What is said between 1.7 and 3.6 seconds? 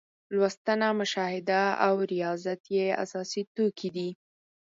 او ریاضت یې اساسي